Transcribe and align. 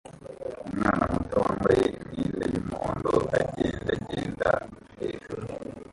Umwana 0.71 1.03
muto 1.13 1.35
wambaye 1.45 1.83
imyenda 1.99 2.43
yumuhondo 2.53 3.11
agendagenda 3.39 4.49
hejuru 4.99 5.45